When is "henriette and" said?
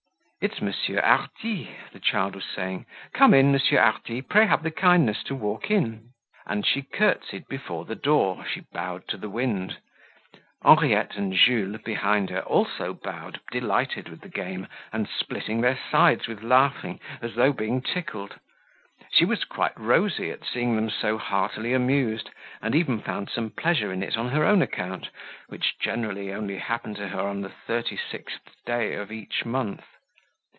10.65-11.31